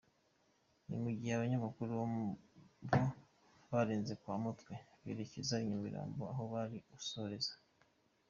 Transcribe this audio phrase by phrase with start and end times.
[0.87, 2.05] Ni mu gihe abanyamakuru bo
[3.71, 7.53] barenze kwa Mutwe berekeza i Nyamirambo aho bari busoreze.